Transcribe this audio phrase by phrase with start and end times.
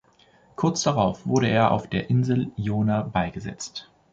[0.55, 3.87] Kurz darauf wurde er auf der Insel Iona beigesetzt.